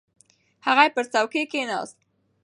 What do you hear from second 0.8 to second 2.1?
پر څوکۍ کښېناست.